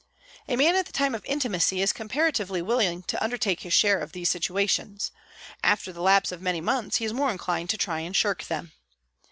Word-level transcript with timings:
A 0.47 0.55
man 0.55 0.75
at 0.75 0.87
the 0.87 0.91
time 0.91 1.13
of 1.13 1.23
intimacy 1.25 1.79
is 1.79 1.93
comparatively 1.93 2.59
willing 2.59 3.03
to 3.03 3.23
undertake 3.23 3.59
his 3.59 3.73
share 3.73 3.99
of 3.99 4.13
these 4.13 4.31
situations; 4.31 5.11
after 5.63 5.93
the 5.93 6.01
lapse 6.01 6.31
of 6.31 6.41
many 6.41 6.59
months 6.59 6.95
he 6.97 7.05
is 7.05 7.13
more 7.13 7.29
inclined 7.29 7.69
to 7.69 7.77
try 7.77 7.99
and 7.99 8.15
shirk 8.15 8.45
them. 8.45 8.71